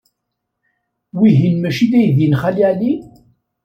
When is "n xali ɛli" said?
2.27-2.93